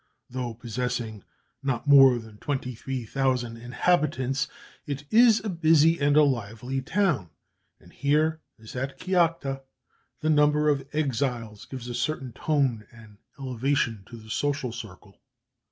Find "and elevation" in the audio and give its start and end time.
12.91-14.01